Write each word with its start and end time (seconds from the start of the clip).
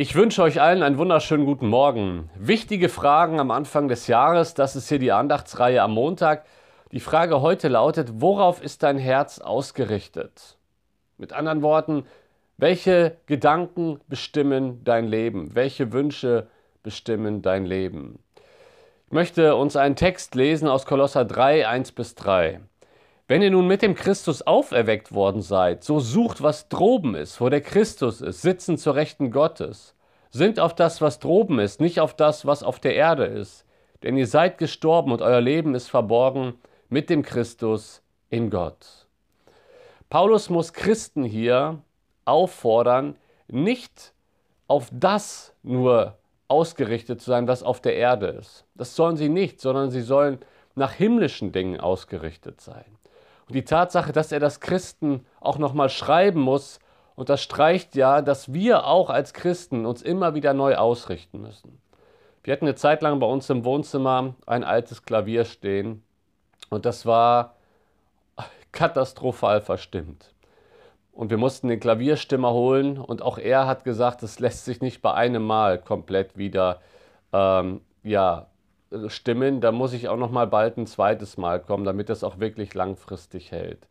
Ich 0.00 0.14
wünsche 0.14 0.44
euch 0.44 0.60
allen 0.60 0.84
einen 0.84 0.96
wunderschönen 0.96 1.44
guten 1.44 1.66
Morgen. 1.66 2.30
Wichtige 2.38 2.88
Fragen 2.88 3.40
am 3.40 3.50
Anfang 3.50 3.88
des 3.88 4.06
Jahres, 4.06 4.54
das 4.54 4.76
ist 4.76 4.88
hier 4.88 5.00
die 5.00 5.10
Andachtsreihe 5.10 5.82
am 5.82 5.92
Montag. 5.92 6.44
Die 6.92 7.00
Frage 7.00 7.40
heute 7.40 7.66
lautet, 7.66 8.20
worauf 8.20 8.62
ist 8.62 8.84
dein 8.84 8.96
Herz 8.96 9.40
ausgerichtet? 9.40 10.56
Mit 11.16 11.32
anderen 11.32 11.62
Worten, 11.62 12.04
welche 12.58 13.16
Gedanken 13.26 13.98
bestimmen 14.06 14.84
dein 14.84 15.08
Leben? 15.08 15.56
Welche 15.56 15.92
Wünsche 15.92 16.46
bestimmen 16.84 17.42
dein 17.42 17.66
Leben? 17.66 18.20
Ich 19.06 19.12
möchte 19.12 19.56
uns 19.56 19.74
einen 19.74 19.96
Text 19.96 20.36
lesen 20.36 20.68
aus 20.68 20.86
Kolosser 20.86 21.24
3, 21.24 21.66
1 21.66 21.90
bis 21.90 22.14
3. 22.14 22.60
Wenn 23.28 23.42
ihr 23.42 23.50
nun 23.50 23.66
mit 23.66 23.82
dem 23.82 23.94
Christus 23.94 24.40
auferweckt 24.46 25.12
worden 25.12 25.42
seid, 25.42 25.84
so 25.84 26.00
sucht, 26.00 26.42
was 26.42 26.70
droben 26.70 27.14
ist, 27.14 27.42
wo 27.42 27.50
der 27.50 27.60
Christus 27.60 28.22
ist, 28.22 28.40
sitzen 28.40 28.78
zur 28.78 28.94
Rechten 28.94 29.30
Gottes. 29.30 29.94
Sind 30.30 30.58
auf 30.58 30.74
das, 30.74 31.02
was 31.02 31.18
droben 31.18 31.58
ist, 31.58 31.78
nicht 31.78 32.00
auf 32.00 32.16
das, 32.16 32.46
was 32.46 32.62
auf 32.62 32.80
der 32.80 32.96
Erde 32.96 33.26
ist. 33.26 33.66
Denn 34.02 34.16
ihr 34.16 34.26
seid 34.26 34.56
gestorben 34.56 35.12
und 35.12 35.20
euer 35.20 35.42
Leben 35.42 35.74
ist 35.74 35.88
verborgen 35.88 36.54
mit 36.88 37.10
dem 37.10 37.22
Christus 37.22 38.02
in 38.30 38.48
Gott. 38.48 39.06
Paulus 40.08 40.48
muss 40.48 40.72
Christen 40.72 41.22
hier 41.22 41.82
auffordern, 42.24 43.14
nicht 43.46 44.14
auf 44.68 44.88
das 44.90 45.52
nur 45.62 46.16
ausgerichtet 46.46 47.20
zu 47.20 47.30
sein, 47.30 47.46
was 47.46 47.62
auf 47.62 47.82
der 47.82 47.94
Erde 47.94 48.28
ist. 48.28 48.64
Das 48.74 48.96
sollen 48.96 49.18
sie 49.18 49.28
nicht, 49.28 49.60
sondern 49.60 49.90
sie 49.90 50.00
sollen 50.00 50.38
nach 50.74 50.92
himmlischen 50.92 51.52
Dingen 51.52 51.78
ausgerichtet 51.78 52.62
sein. 52.62 52.97
Und 53.48 53.54
die 53.54 53.64
Tatsache, 53.64 54.12
dass 54.12 54.30
er 54.30 54.40
das 54.40 54.60
Christen 54.60 55.24
auch 55.40 55.58
nochmal 55.58 55.88
schreiben 55.88 56.40
muss, 56.40 56.78
unterstreicht 57.16 57.96
ja, 57.96 58.22
dass 58.22 58.52
wir 58.52 58.86
auch 58.86 59.10
als 59.10 59.32
Christen 59.32 59.86
uns 59.86 60.02
immer 60.02 60.34
wieder 60.34 60.54
neu 60.54 60.76
ausrichten 60.76 61.40
müssen. 61.40 61.80
Wir 62.44 62.52
hatten 62.52 62.66
eine 62.66 62.76
Zeit 62.76 63.02
lang 63.02 63.18
bei 63.18 63.26
uns 63.26 63.50
im 63.50 63.64
Wohnzimmer 63.64 64.34
ein 64.46 64.64
altes 64.64 65.02
Klavier 65.02 65.44
stehen 65.44 66.02
und 66.70 66.84
das 66.86 67.06
war 67.06 67.56
katastrophal 68.72 69.60
verstimmt. 69.60 70.32
Und 71.12 71.30
wir 71.30 71.38
mussten 71.38 71.68
den 71.68 71.80
Klavierstimmer 71.80 72.52
holen 72.52 72.98
und 72.98 73.22
auch 73.22 73.38
er 73.38 73.66
hat 73.66 73.82
gesagt, 73.82 74.22
es 74.22 74.38
lässt 74.38 74.64
sich 74.64 74.80
nicht 74.80 75.02
bei 75.02 75.12
einem 75.14 75.42
Mal 75.42 75.78
komplett 75.78 76.36
wieder 76.36 76.80
ähm, 77.32 77.80
ja, 78.04 78.46
stimmen, 79.08 79.60
da 79.60 79.72
muss 79.72 79.92
ich 79.92 80.08
auch 80.08 80.16
noch 80.16 80.30
mal 80.30 80.46
bald 80.46 80.76
ein 80.76 80.86
zweites 80.86 81.36
Mal 81.36 81.60
kommen, 81.60 81.84
damit 81.84 82.08
das 82.08 82.24
auch 82.24 82.38
wirklich 82.38 82.74
langfristig 82.74 83.50
hält. 83.52 83.86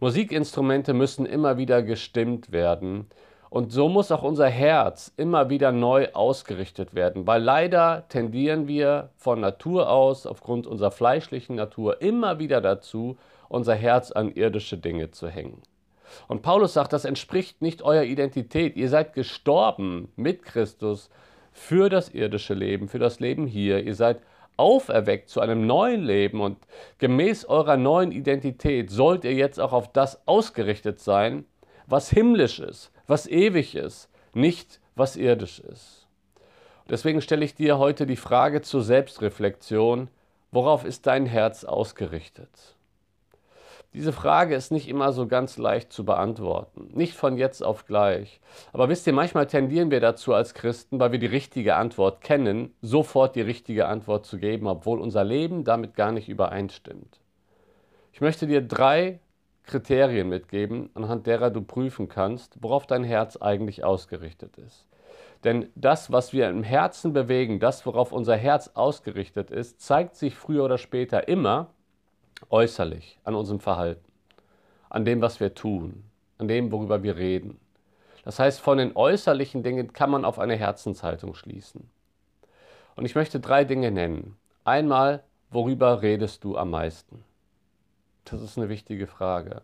Musikinstrumente 0.00 0.94
müssen 0.94 1.26
immer 1.26 1.56
wieder 1.56 1.82
gestimmt 1.82 2.52
werden 2.52 3.06
und 3.50 3.72
so 3.72 3.88
muss 3.88 4.12
auch 4.12 4.22
unser 4.22 4.48
Herz 4.48 5.12
immer 5.16 5.50
wieder 5.50 5.72
neu 5.72 6.08
ausgerichtet 6.12 6.94
werden, 6.94 7.26
weil 7.26 7.42
leider 7.42 8.04
tendieren 8.08 8.68
wir 8.68 9.10
von 9.16 9.40
Natur 9.40 9.90
aus, 9.90 10.26
aufgrund 10.26 10.66
unserer 10.66 10.92
fleischlichen 10.92 11.56
Natur, 11.56 12.00
immer 12.00 12.38
wieder 12.38 12.60
dazu, 12.60 13.18
unser 13.48 13.74
Herz 13.74 14.12
an 14.12 14.30
irdische 14.30 14.78
Dinge 14.78 15.10
zu 15.10 15.28
hängen. 15.28 15.62
Und 16.28 16.42
Paulus 16.42 16.74
sagt, 16.74 16.92
das 16.92 17.04
entspricht 17.04 17.60
nicht 17.60 17.82
eurer 17.82 18.04
Identität. 18.04 18.76
Ihr 18.76 18.88
seid 18.88 19.14
gestorben 19.14 20.12
mit 20.16 20.44
Christus 20.44 21.10
für 21.52 21.88
das 21.88 22.08
irdische 22.10 22.54
Leben, 22.54 22.88
für 22.88 22.98
das 22.98 23.20
Leben 23.20 23.46
hier. 23.46 23.82
Ihr 23.82 23.94
seid 23.94 24.20
auferweckt 24.56 25.28
zu 25.28 25.40
einem 25.40 25.66
neuen 25.66 26.02
Leben 26.02 26.40
und 26.40 26.58
gemäß 26.98 27.46
eurer 27.46 27.76
neuen 27.76 28.12
Identität 28.12 28.90
sollt 28.90 29.24
ihr 29.24 29.34
jetzt 29.34 29.58
auch 29.58 29.72
auf 29.72 29.90
das 29.92 30.26
ausgerichtet 30.26 31.00
sein, 31.00 31.44
was 31.86 32.10
himmlisch 32.10 32.60
ist, 32.60 32.92
was 33.06 33.26
ewig 33.26 33.74
ist, 33.74 34.10
nicht 34.34 34.80
was 34.94 35.16
irdisch 35.16 35.60
ist. 35.60 36.06
Deswegen 36.88 37.22
stelle 37.22 37.44
ich 37.44 37.54
dir 37.54 37.78
heute 37.78 38.06
die 38.06 38.16
Frage 38.16 38.62
zur 38.62 38.82
Selbstreflexion, 38.82 40.08
worauf 40.50 40.84
ist 40.84 41.06
dein 41.06 41.24
Herz 41.24 41.64
ausgerichtet? 41.64 42.76
Diese 43.92 44.12
Frage 44.12 44.54
ist 44.54 44.70
nicht 44.70 44.88
immer 44.88 45.12
so 45.12 45.26
ganz 45.26 45.58
leicht 45.58 45.92
zu 45.92 46.04
beantworten, 46.04 46.90
nicht 46.94 47.14
von 47.14 47.36
jetzt 47.36 47.60
auf 47.60 47.86
gleich. 47.86 48.40
Aber 48.72 48.88
wisst 48.88 49.04
ihr, 49.08 49.12
manchmal 49.12 49.48
tendieren 49.48 49.90
wir 49.90 49.98
dazu 49.98 50.32
als 50.32 50.54
Christen, 50.54 51.00
weil 51.00 51.10
wir 51.10 51.18
die 51.18 51.26
richtige 51.26 51.74
Antwort 51.74 52.20
kennen, 52.20 52.72
sofort 52.82 53.34
die 53.34 53.40
richtige 53.40 53.88
Antwort 53.88 54.26
zu 54.26 54.38
geben, 54.38 54.68
obwohl 54.68 55.00
unser 55.00 55.24
Leben 55.24 55.64
damit 55.64 55.96
gar 55.96 56.12
nicht 56.12 56.28
übereinstimmt. 56.28 57.20
Ich 58.12 58.20
möchte 58.20 58.46
dir 58.46 58.60
drei 58.60 59.18
Kriterien 59.64 60.28
mitgeben, 60.28 60.90
anhand 60.94 61.26
derer 61.26 61.50
du 61.50 61.60
prüfen 61.60 62.08
kannst, 62.08 62.62
worauf 62.62 62.86
dein 62.86 63.02
Herz 63.02 63.36
eigentlich 63.38 63.82
ausgerichtet 63.82 64.56
ist. 64.56 64.86
Denn 65.42 65.68
das, 65.74 66.12
was 66.12 66.32
wir 66.32 66.48
im 66.48 66.62
Herzen 66.62 67.12
bewegen, 67.12 67.58
das, 67.58 67.84
worauf 67.86 68.12
unser 68.12 68.36
Herz 68.36 68.70
ausgerichtet 68.74 69.50
ist, 69.50 69.80
zeigt 69.80 70.14
sich 70.14 70.36
früher 70.36 70.64
oder 70.64 70.78
später 70.78 71.26
immer 71.26 71.70
äußerlich 72.48 73.18
an 73.24 73.34
unserem 73.34 73.60
Verhalten, 73.60 74.10
an 74.88 75.04
dem, 75.04 75.20
was 75.20 75.40
wir 75.40 75.54
tun, 75.54 76.04
an 76.38 76.48
dem, 76.48 76.72
worüber 76.72 77.02
wir 77.02 77.16
reden. 77.16 77.60
Das 78.24 78.38
heißt, 78.38 78.60
von 78.60 78.78
den 78.78 78.96
äußerlichen 78.96 79.62
Dingen 79.62 79.92
kann 79.92 80.10
man 80.10 80.24
auf 80.24 80.38
eine 80.38 80.56
Herzenshaltung 80.56 81.34
schließen. 81.34 81.88
Und 82.96 83.04
ich 83.04 83.14
möchte 83.14 83.40
drei 83.40 83.64
Dinge 83.64 83.90
nennen. 83.90 84.36
Einmal, 84.64 85.22
worüber 85.50 86.02
redest 86.02 86.44
du 86.44 86.56
am 86.56 86.70
meisten? 86.70 87.24
Das 88.24 88.42
ist 88.42 88.58
eine 88.58 88.68
wichtige 88.68 89.06
Frage. 89.06 89.62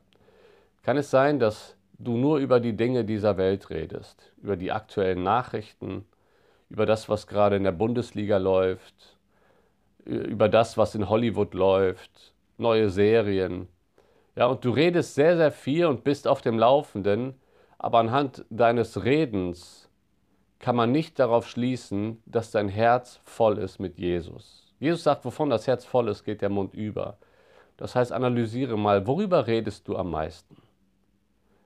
Kann 0.83 0.97
es 0.97 1.11
sein, 1.11 1.39
dass 1.39 1.77
du 1.99 2.17
nur 2.17 2.39
über 2.39 2.61
die 2.61 2.77
Dinge 2.77 3.05
dieser 3.05 3.37
Welt 3.37 3.71
redest, 3.71 4.33
über 4.43 4.57
die 4.57 4.73
aktuellen 4.73 5.23
Nachrichten, 5.23 6.07
über 6.69 6.87
das, 6.87 7.09
was 7.09 7.27
gerade 7.27 7.57
in 7.57 7.65
der 7.65 7.73
Bundesliga 7.73 8.39
läuft, 8.39 9.17
über 10.05 10.49
das, 10.49 10.77
was 10.77 10.95
in 10.95 11.09
Hollywood 11.09 11.55
läuft, 11.55 12.33
neue 12.59 12.91
Serien. 12.91 13.69
Ja, 14.37 14.47
und 14.47 14.65
du 14.65 14.71
redest 14.71 15.15
sehr, 15.15 15.37
sehr 15.37 15.51
viel 15.51 15.87
und 15.87 16.05
bist 16.05 16.29
auf 16.29 16.43
dem 16.43 16.59
Laufenden, 16.59 17.35
aber 17.79 17.99
anhand 17.99 18.45
deines 18.51 19.05
Redens 19.05 19.89
kann 20.59 20.77
man 20.77 20.93
nicht 20.93 21.19
darauf 21.19 21.49
schließen, 21.49 22.23
dass 22.27 22.51
dein 22.51 22.69
Herz 22.69 23.21
voll 23.25 23.59
ist 23.59 23.79
mit 23.79 23.99
Jesus. 23.99 24.75
Jesus 24.79 25.03
sagt, 25.03 25.25
wovon 25.25 25.51
das 25.51 25.67
Herz 25.67 25.85
voll 25.85 26.09
ist, 26.09 26.25
geht 26.25 26.43
der 26.43 26.49
Mund 26.49 26.75
über. 26.75 27.19
Das 27.77 27.95
heißt, 27.95 28.13
analysiere 28.13 28.79
mal, 28.79 29.07
worüber 29.07 29.47
redest 29.47 29.89
du 29.89 29.97
am 29.97 30.11
meisten? 30.11 30.57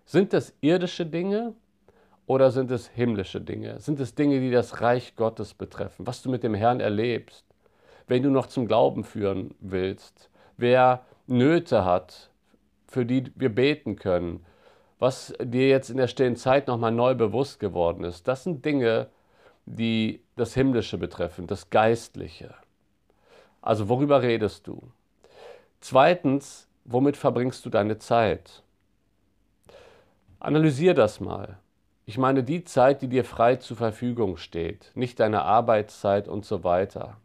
Sind 0.05 0.34
es 0.34 0.55
irdische 0.61 1.07
Dinge 1.07 1.55
oder 2.27 2.51
sind 2.51 2.71
es 2.71 2.89
himmlische 2.89 3.41
Dinge? 3.41 3.81
Sind 3.81 4.01
es 4.01 4.15
Dinge, 4.15 4.41
die 4.41 4.51
das 4.51 4.81
Reich 4.81 5.15
Gottes 5.17 5.55
betreffen, 5.55 6.07
was 6.07 6.22
du 6.22 6.31
mit 6.31 6.43
dem 6.43 6.55
Herrn 6.55 6.81
erlebst, 6.81 7.45
wenn 8.09 8.22
du 8.22 8.31
noch 8.31 8.47
zum 8.47 8.67
Glauben 8.67 9.05
führen 9.05 9.55
willst? 9.61 10.30
Wer 10.60 11.04
Nöte 11.26 11.84
hat, 11.84 12.31
für 12.88 13.06
die 13.06 13.32
wir 13.37 13.54
beten 13.54 13.97
können, 13.97 14.44
was 14.98 15.32
dir 15.43 15.69
jetzt 15.69 15.91
in 15.91 15.97
der 15.97 16.09
stillen 16.09 16.37
Zeit 16.37 16.66
nochmal 16.66 16.93
neu 16.93 17.15
bewusst 17.15 17.60
geworden 17.60 18.04
ist. 18.04 18.28
Das 18.28 18.44
sind 18.44 18.65
Dinge, 18.65 19.09
die 19.65 20.21
das 20.37 20.54
Himmlische 20.54 20.98
betreffen, 20.98 21.47
das 21.47 21.71
Geistliche. 21.71 22.54
Also 23.62 23.88
worüber 23.88 24.22
redest 24.22 24.66
du? 24.66 24.91
Zweitens, 25.81 26.69
womit 26.84 27.16
verbringst 27.16 27.65
du 27.65 27.71
deine 27.71 27.98
Zeit? 27.98 28.62
Analysier 30.38 30.94
das 30.94 31.21
mal. 31.21 31.59
Ich 32.06 32.19
meine 32.19 32.42
die 32.42 32.65
Zeit, 32.65 33.03
die 33.03 33.09
dir 33.09 33.25
frei 33.25 33.56
zur 33.56 33.77
Verfügung 33.77 34.37
steht, 34.37 34.91
nicht 34.94 35.21
deine 35.21 35.42
Arbeitszeit 35.42 36.28
und 36.28 36.44
so 36.44 36.65
weiter. 36.65 37.19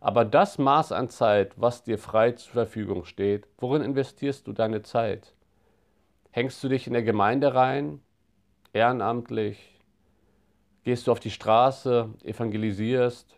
Aber 0.00 0.24
das 0.24 0.58
Maß 0.58 0.92
an 0.92 1.08
Zeit, 1.08 1.52
was 1.56 1.82
dir 1.82 1.98
frei 1.98 2.32
zur 2.32 2.52
Verfügung 2.52 3.04
steht, 3.04 3.46
worin 3.58 3.82
investierst 3.82 4.46
du 4.46 4.52
deine 4.52 4.82
Zeit? 4.82 5.34
Hängst 6.30 6.62
du 6.62 6.68
dich 6.68 6.86
in 6.86 6.92
der 6.92 7.02
Gemeinde 7.02 7.54
rein, 7.54 8.00
ehrenamtlich? 8.72 9.80
Gehst 10.84 11.06
du 11.06 11.12
auf 11.12 11.20
die 11.20 11.30
Straße, 11.30 12.10
evangelisierst, 12.22 13.34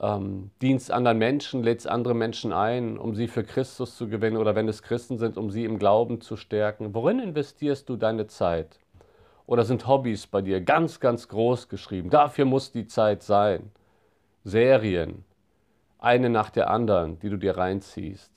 ähm, 0.00 0.50
dienst 0.60 0.90
anderen 0.90 1.18
Menschen, 1.18 1.62
lädst 1.62 1.88
andere 1.88 2.14
Menschen 2.14 2.52
ein, 2.52 2.98
um 2.98 3.14
sie 3.14 3.26
für 3.26 3.42
Christus 3.42 3.96
zu 3.96 4.08
gewinnen 4.08 4.36
oder 4.36 4.54
wenn 4.54 4.68
es 4.68 4.82
Christen 4.82 5.18
sind, 5.18 5.38
um 5.38 5.50
sie 5.50 5.64
im 5.64 5.78
Glauben 5.78 6.20
zu 6.20 6.36
stärken? 6.36 6.94
Worin 6.94 7.20
investierst 7.20 7.88
du 7.88 7.96
deine 7.96 8.26
Zeit? 8.26 8.78
Oder 9.46 9.64
sind 9.64 9.86
Hobbys 9.86 10.26
bei 10.26 10.42
dir 10.42 10.60
ganz, 10.60 11.00
ganz 11.00 11.28
groß 11.28 11.68
geschrieben? 11.68 12.10
Dafür 12.10 12.44
muss 12.44 12.72
die 12.72 12.86
Zeit 12.86 13.22
sein. 13.22 13.70
Serien, 14.44 15.24
eine 15.98 16.30
nach 16.30 16.50
der 16.50 16.70
anderen, 16.70 17.18
die 17.18 17.30
du 17.30 17.36
dir 17.36 17.56
reinziehst. 17.56 18.30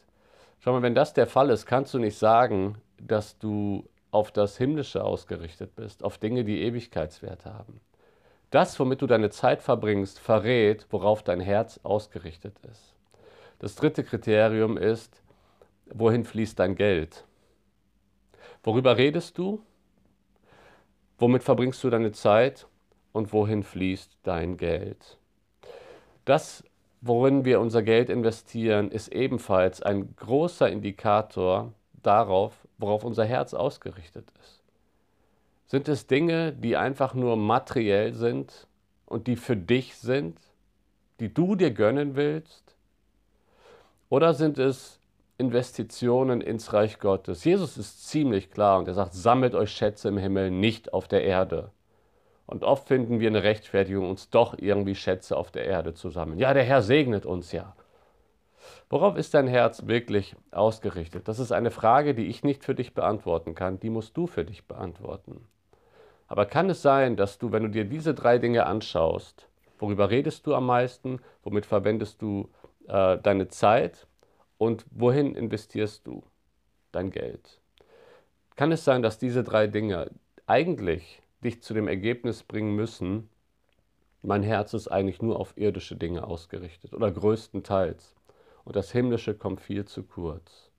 Schau 0.59 0.71
mal, 0.71 0.81
wenn 0.81 0.95
das 0.95 1.13
der 1.13 1.27
Fall 1.27 1.49
ist, 1.49 1.65
kannst 1.65 1.93
du 1.93 1.99
nicht 1.99 2.17
sagen, 2.17 2.77
dass 2.97 3.37
du 3.37 3.87
auf 4.09 4.31
das 4.31 4.57
Himmlische 4.57 5.03
ausgerichtet 5.03 5.75
bist, 5.75 6.03
auf 6.03 6.17
Dinge, 6.17 6.43
die 6.43 6.61
Ewigkeitswert 6.63 7.45
haben. 7.45 7.81
Das, 8.49 8.79
womit 8.79 9.01
du 9.01 9.07
deine 9.07 9.29
Zeit 9.29 9.61
verbringst, 9.61 10.19
verrät, 10.19 10.87
worauf 10.89 11.21
dein 11.21 11.41
Herz 11.41 11.79
ausgerichtet 11.83 12.57
ist. 12.71 12.95
Das 13.59 13.75
dritte 13.75 14.03
Kriterium 14.03 14.77
ist, 14.77 15.21
wohin 15.93 16.23
fließt 16.23 16.57
dein 16.57 16.75
Geld? 16.75 17.25
Worüber 18.63 18.97
redest 18.97 19.37
du? 19.37 19.61
Womit 21.17 21.43
verbringst 21.43 21.83
du 21.83 21.89
deine 21.89 22.13
Zeit? 22.13 22.67
und 23.17 23.33
wohin 23.33 23.63
fließt 23.63 24.19
dein 24.23 24.57
Geld. 24.57 25.17
Das, 26.27 26.61
worin 26.99 27.45
wir 27.45 27.61
unser 27.61 27.81
Geld 27.83 28.09
investieren, 28.09 28.91
ist 28.91 29.07
ebenfalls 29.07 29.81
ein 29.81 30.13
großer 30.17 30.69
Indikator 30.69 31.71
darauf, 32.03 32.67
worauf 32.77 33.05
unser 33.05 33.23
Herz 33.23 33.53
ausgerichtet 33.53 34.27
ist. 34.41 34.61
Sind 35.67 35.87
es 35.87 36.05
Dinge, 36.05 36.51
die 36.51 36.75
einfach 36.75 37.13
nur 37.13 37.37
materiell 37.37 38.13
sind 38.13 38.67
und 39.05 39.27
die 39.27 39.37
für 39.37 39.55
dich 39.55 39.95
sind, 39.95 40.37
die 41.21 41.33
du 41.33 41.55
dir 41.55 41.71
gönnen 41.71 42.17
willst? 42.17 42.75
Oder 44.09 44.33
sind 44.33 44.57
es 44.57 44.99
Investitionen 45.37 46.41
ins 46.41 46.73
Reich 46.73 46.99
Gottes? 46.99 47.45
Jesus 47.45 47.77
ist 47.77 48.05
ziemlich 48.05 48.51
klar 48.51 48.79
und 48.79 48.89
er 48.89 48.95
sagt, 48.95 49.13
sammelt 49.13 49.55
euch 49.55 49.71
Schätze 49.71 50.09
im 50.09 50.17
Himmel, 50.17 50.51
nicht 50.51 50.91
auf 50.91 51.07
der 51.07 51.23
Erde. 51.23 51.71
Und 52.47 52.63
oft 52.63 52.87
finden 52.87 53.19
wir 53.19 53.27
eine 53.27 53.43
Rechtfertigung, 53.43 54.09
uns 54.09 54.29
doch 54.29 54.55
irgendwie 54.57 54.95
Schätze 54.95 55.35
auf 55.35 55.51
der 55.51 55.65
Erde 55.65 55.93
zu 55.93 56.09
sammeln. 56.09 56.39
Ja, 56.39 56.53
der 56.53 56.63
Herr 56.63 56.81
segnet 56.81 57.25
uns 57.25 57.51
ja. 57.51 57.75
Worauf 58.89 59.17
ist 59.17 59.33
dein 59.33 59.47
Herz 59.47 59.85
wirklich 59.85 60.35
ausgerichtet? 60.51 61.27
Das 61.27 61.39
ist 61.39 61.51
eine 61.51 61.71
Frage, 61.71 62.15
die 62.15 62.27
ich 62.27 62.43
nicht 62.43 62.63
für 62.63 62.73
dich 62.73 62.93
beantworten 62.93 63.53
kann, 63.53 63.79
die 63.79 63.89
musst 63.89 64.15
du 64.15 64.27
für 64.27 64.45
dich 64.45 64.65
beantworten. 64.65 65.45
Aber 66.27 66.45
kann 66.45 66.69
es 66.69 66.81
sein, 66.81 67.17
dass 67.17 67.37
du, 67.37 67.51
wenn 67.51 67.63
du 67.63 67.69
dir 67.69 67.83
diese 67.83 68.13
drei 68.13 68.37
Dinge 68.37 68.65
anschaust, 68.65 69.49
worüber 69.77 70.09
redest 70.09 70.47
du 70.47 70.55
am 70.55 70.65
meisten, 70.65 71.19
womit 71.43 71.65
verwendest 71.65 72.21
du 72.21 72.49
äh, 72.87 73.17
deine 73.17 73.49
Zeit 73.49 74.07
und 74.57 74.85
wohin 74.91 75.35
investierst 75.35 76.07
du 76.07 76.23
dein 76.93 77.11
Geld? 77.11 77.59
Kann 78.55 78.71
es 78.71 78.85
sein, 78.85 79.01
dass 79.01 79.19
diese 79.19 79.43
drei 79.43 79.67
Dinge 79.67 80.11
eigentlich 80.45 81.21
dich 81.43 81.61
zu 81.61 81.73
dem 81.73 81.87
Ergebnis 81.87 82.43
bringen 82.43 82.75
müssen, 82.75 83.29
mein 84.23 84.43
Herz 84.43 84.73
ist 84.73 84.87
eigentlich 84.87 85.21
nur 85.21 85.39
auf 85.39 85.57
irdische 85.57 85.95
Dinge 85.95 86.25
ausgerichtet 86.25 86.93
oder 86.93 87.11
größtenteils 87.11 88.15
und 88.65 88.75
das 88.75 88.91
Himmlische 88.91 89.35
kommt 89.35 89.61
viel 89.61 89.85
zu 89.85 90.03
kurz. 90.03 90.69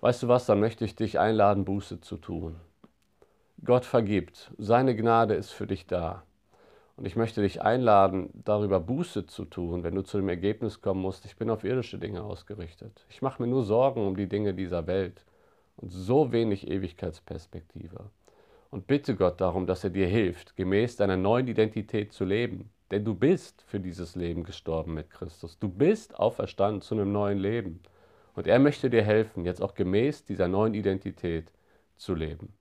Weißt 0.00 0.22
du 0.22 0.28
was, 0.28 0.46
dann 0.46 0.60
möchte 0.60 0.84
ich 0.84 0.96
dich 0.96 1.18
einladen, 1.18 1.64
Buße 1.64 2.00
zu 2.00 2.16
tun. 2.16 2.56
Gott 3.64 3.84
vergibt, 3.84 4.52
seine 4.58 4.94
Gnade 4.94 5.34
ist 5.34 5.50
für 5.50 5.66
dich 5.66 5.86
da. 5.86 6.24
Und 6.96 7.06
ich 7.06 7.14
möchte 7.14 7.42
dich 7.42 7.62
einladen, 7.62 8.30
darüber 8.32 8.80
Buße 8.80 9.26
zu 9.26 9.44
tun, 9.44 9.84
wenn 9.84 9.94
du 9.94 10.02
zu 10.02 10.16
dem 10.16 10.28
Ergebnis 10.28 10.80
kommen 10.80 11.02
musst, 11.02 11.26
ich 11.26 11.36
bin 11.36 11.50
auf 11.50 11.62
irdische 11.62 11.98
Dinge 11.98 12.22
ausgerichtet. 12.22 13.04
Ich 13.10 13.20
mache 13.20 13.42
mir 13.42 13.48
nur 13.48 13.64
Sorgen 13.64 14.06
um 14.06 14.16
die 14.16 14.28
Dinge 14.28 14.54
dieser 14.54 14.86
Welt 14.86 15.24
und 15.76 15.90
so 15.90 16.32
wenig 16.32 16.68
Ewigkeitsperspektive. 16.68 18.10
Und 18.70 18.86
bitte 18.86 19.14
Gott 19.16 19.40
darum, 19.40 19.66
dass 19.66 19.84
er 19.84 19.90
dir 19.90 20.06
hilft, 20.06 20.56
gemäß 20.56 20.96
deiner 20.96 21.16
neuen 21.16 21.48
Identität 21.48 22.12
zu 22.12 22.24
leben. 22.24 22.70
Denn 22.90 23.04
du 23.04 23.14
bist 23.14 23.62
für 23.66 23.80
dieses 23.80 24.14
Leben 24.14 24.44
gestorben 24.44 24.94
mit 24.94 25.10
Christus. 25.10 25.58
Du 25.58 25.68
bist 25.68 26.18
auferstanden 26.18 26.82
zu 26.82 26.94
einem 26.94 27.12
neuen 27.12 27.38
Leben. 27.38 27.80
Und 28.34 28.46
er 28.46 28.58
möchte 28.58 28.90
dir 28.90 29.02
helfen, 29.02 29.44
jetzt 29.44 29.62
auch 29.62 29.74
gemäß 29.74 30.24
dieser 30.24 30.48
neuen 30.48 30.74
Identität 30.74 31.50
zu 31.96 32.14
leben. 32.14 32.52